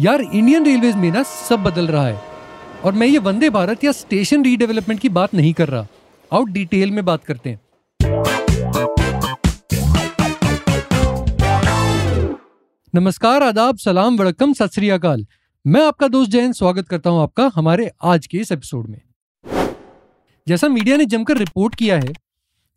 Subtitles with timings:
[0.00, 2.22] यार Indian railway में ना सब बदल रहा है।
[2.84, 5.86] और मैं ये वंदे भारत या स्टेशन रीडेवलपमेंट की बात नहीं कर रहा।
[6.32, 7.60] आउट डिटेल में बात करते हैं।
[12.94, 14.70] नमस्कार, आदाब, सलाम वड़कम सत
[15.66, 19.00] मैं आपका दोस्त जैन स्वागत करता हूँ आपका हमारे आज के इस एपिसोड में।
[20.48, 22.12] जैसा मीडिया ने जमकर रिपोर्ट किया है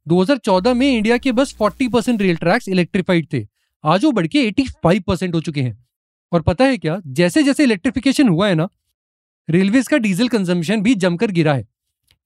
[0.08, 3.48] 2014 में इंडिया के बस 40 परसेंट रेल ट्रैक्स इलेक्ट्रीफाइड थे।
[3.86, 5.89] आज वो बढ़ के 85 परसेंट हो चुके हैं।
[6.32, 7.00] और पता है क्या?
[7.08, 8.68] जैसे जैसे इलेक्ट्रिफिकेशन हुआ है ना
[9.50, 11.68] रेलवेज का डीजल कंजम्पशन भी जमकर गिरा है।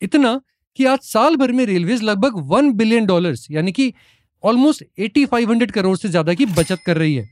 [0.01, 0.39] इतना
[0.79, 3.93] कि आज साल भर में रेलवेज लगभग वन बिलियन डॉलर्स यानी कि
[4.43, 7.27] almost eighty five hundred crore से ज़्यादा की बचत कर रही है।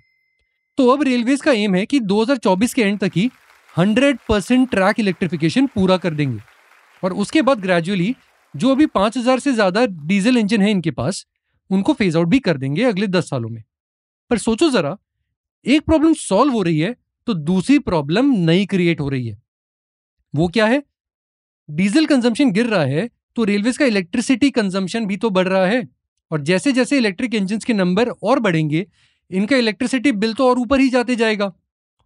[0.77, 3.29] तो अब रेलवेज का एम है कि 2024 के एंड तक ही
[3.75, 6.39] 100 परसेंट ट्रैक इलेक्ट्रिफिकेशन पूरा कर देंगे।
[7.03, 8.15] और उसके बाद ग्रेजुअली
[8.53, 11.25] जो अभी 5000 से ज़्यादा डीजल इंजन है इनके पास,
[11.69, 13.63] उनको फ़ेज़ आउट भी कर देंगे अगले 10 सालों में।
[14.31, 14.97] पर सोचो जरा
[15.65, 16.95] एक प्रॉब्लम सॉल्व हो रही है
[17.27, 19.41] तो दूसरी प्रॉब्लम नई क्रिएट हो रही है।
[20.33, 20.81] वो क्या है?
[21.69, 25.87] डीजल कंजम्पशन गिर रहा है तो रेलवेज का इलेक्ट्रिसिटी कंजम्पशन भी तो बढ़ रहा है,
[26.31, 28.85] और जैसे जैसे इलेक्ट्रिक इंजन के नंबर और बढ़ेंगे,
[29.31, 31.51] इनका इलेक्ट्रिसिटी बिल तो और ऊपर ही जाते जाएगा।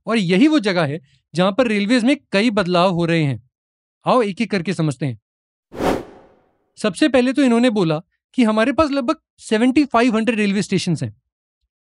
[0.08, 1.00] और यही वो जगह है,
[1.34, 3.42] जहाँ पर रेलवेज में कई बदलाव हो रहे हैं।
[4.06, 5.19] आओ एक एक करके समझते हैं।
[6.78, 8.02] सबसे पहले तो इन्होंने बोला
[8.38, 11.16] कि हमारे पास लगभग 7500 रेलवे स्टेशन हैं।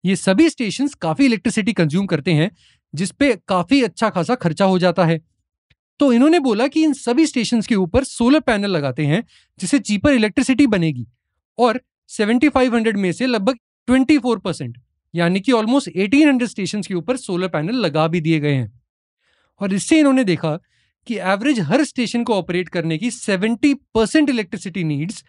[0.04, 2.50] ये सभी स्टेशन काफ़ी इलेक्ट्रिसिटी कंज्यूम करते हैं,
[2.94, 5.20] जिसपे काफ़ी अच्छा खासा खर्चा हो जाता है।
[6.00, 9.24] तो इन्होंने बोला कि इन सभी स्टेशन के ऊपर सोलर पैनल लगाते हैं,
[9.60, 11.06] जिससे चीपर इलेक्ट्रिसिटी बनेगी।
[11.58, 13.58] और 7500 में से लगभग
[13.88, 14.78] 24 परसेंट
[15.14, 18.80] यानी कि ऑलमोस्ट 1800 स्टेशन के ऊपर सोलर पैनल लगा भी दिए गए हैं।
[19.60, 20.56] और इससे इन्होंने देखा
[21.06, 25.24] कि एवरेज हर स्टेशन को ऑपरेट करने की 70 परसेंट इलेक्ट्रिसिटी नीड्स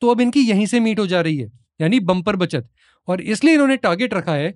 [0.00, 2.68] तो अब इनकी यहीं से मीट हो जा रही है। यानी बम्पर बचत।
[3.08, 4.52] और इसलिए इन्होंने टारगेट रखा है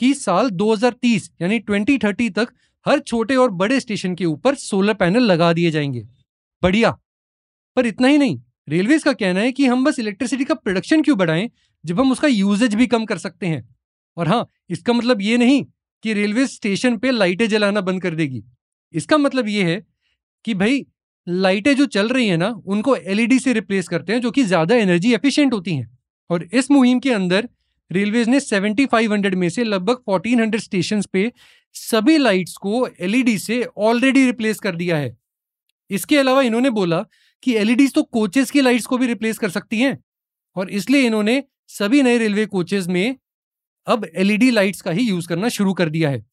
[0.00, 2.48] कि साल 2030 यानी 2030 तक
[2.86, 6.06] हर छोटे और बड़े स्टेशन के ऊपर सोलर पैनल लगा दिए जाएँगे।
[6.62, 6.90] बढ़िया।
[7.76, 11.16] पर इतना ही नहीं रेलवेज का कहना है कि हम बस इलेक्ट्रिसिटी का प्रोडक्शन क्यों
[11.18, 11.50] बढ़ाएँ,
[11.84, 13.62] जब हम उसका यूजेज भी कम कर सकते हैं।
[14.16, 15.64] और हाँ इसका मतलब ये नहीं
[16.04, 18.42] कि रेलवे स्टेशन पे लाइटें जलाना बंद कर देगी।
[18.94, 19.82] इसका मतलब ये है
[20.44, 20.84] कि भाई,
[21.26, 24.74] लाइटें जो चल रही है ना, उनको एलईडी से रिप्लेस करते हैं, जो कि ज़्यादा
[24.74, 25.88] एनर्जी एफिशिएंट होती हैं।
[26.32, 27.48] और इस मुहिम के अंदर
[27.90, 31.30] रेलवेज ने 7500 में से लगभग 1400 स्टेशन पे
[31.74, 35.16] सभी लाइट्स को एलईडी से ऑलरेडी रिप्लेस कर दिया है।
[35.90, 37.04] इसके अलावा इन्होंने बोला
[37.42, 39.98] कि एलईडी तो कोचेस की लाइट्स को भी रिप्लेस कर सकती हैं,
[40.56, 43.16] और इसलिए इन्होंने सभी नए रेलवे कोचेस में
[43.86, 46.24] अब एलईडी लाइट्स का ही यूज़ करना शुरू कर दिया है।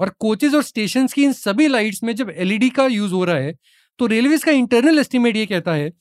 [0.00, 3.36] और कोचेज और स्टेशन की इन सभी लाइट्स में जब एलईडी का यूज़ हो रहा
[3.36, 3.54] है
[4.00, 5.92] तो रेलवेज का इंटरनल एस्टिमेट ये कहता है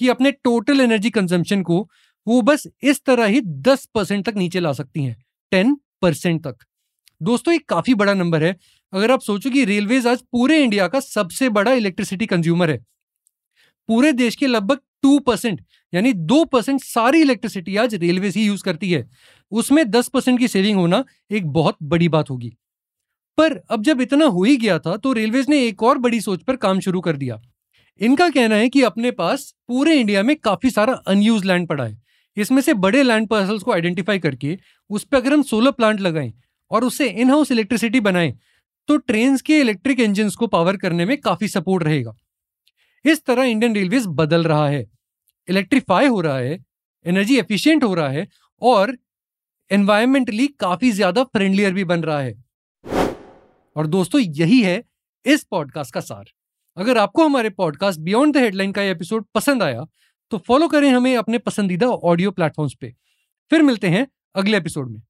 [0.00, 1.88] कि अपने टोटल एनर्जी कंजम्पशन को
[2.28, 5.16] वो बस इस तरह ही दस परसेंट तक नीचे ला सकती हैं,
[5.52, 6.56] टेन परसेंट तक।
[7.20, 8.56] दोस्तों एक काफ़ी बड़ा नंबर है।
[8.92, 12.78] अगर आप सोचो कि रेलवेज आज पूरे इंडिया का सबसे बड़ा इलेक्ट्रिसिटी कंज्यूमर है,
[13.88, 15.60] पूरे देश के लगभग टू परसेंट,
[15.92, 19.08] यानी दो परसेंट सारी इलेक्ट्रिसिटी आज रेलवे ही यूज़ करती है।
[19.52, 22.52] उसमें दस परसेंट की सेविंग होना एक बहुत बड़ी बात होगी।
[23.38, 26.42] पर अब जब इतना हो ही गया था तो रेलवेज ने एक और बड़ी सोच
[26.42, 27.40] पर काम शुरू कर दिया।
[28.00, 32.07] इनका कहना है कि अपने पास पूरे इंडिया में काफ़ी सारा अनयूज लैंड पड़ा है।
[32.38, 34.58] इसमें से बड़े लैंड पार्सल्स को आइडेंटिफाई करके
[34.90, 36.32] उस पर अगर हम सोलर प्लांट लगाएँ
[36.70, 38.32] और उससे इन हाउस इलेक्ट्रिसिटी बनाएँ
[38.88, 42.16] तो ट्रेन के इलेक्ट्रिक इंजन को पावर करने में काफ़ी सपोर्ट रहेगा।
[43.04, 44.86] इस तरह इंडियन रेलवे बदल रहा है
[45.48, 46.58] इलेक्ट्रीफाई हो रहा है
[47.06, 48.26] एनर्जी एफिशिएंट हो रहा है
[48.62, 48.96] और
[49.70, 52.34] एनवायरमेंटली काफ़ी ज़्यादा फ्रेंडलियर भी बन रहा है।
[53.76, 54.82] और दोस्तों, यही है
[55.26, 56.24] इस पॉडकास्ट का सार।
[56.76, 59.86] अगर आपको हमारे पॉडकास्ट बियॉन्ड द हेडलाइन का एपिसोड पसंद आया
[60.30, 62.94] तो फॉलो करें हमें अपने पसंदीदा ऑडियो प्लेटफॉर्म्स पे।
[63.50, 65.02] फिर मिलते हैं अगले एपिसोड में।